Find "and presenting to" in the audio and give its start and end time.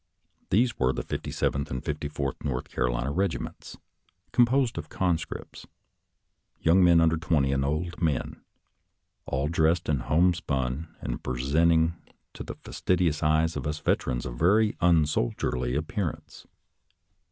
11.01-12.41